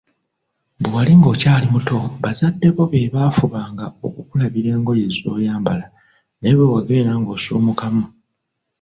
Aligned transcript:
Bwe 0.81 0.89
wali 0.95 1.13
ng‘okyali 1.19 1.67
muto, 1.75 1.97
bazadde 2.21 2.67
bo 2.75 2.83
be 2.91 3.01
bafubanga 3.13 3.85
okukulabira 4.05 4.69
engoye 4.77 5.05
zoyambala, 5.15 5.85
naye 6.39 6.53
bwe 6.57 6.67
wagenda 6.73 7.13
ng‘osuumukamu 7.19 8.05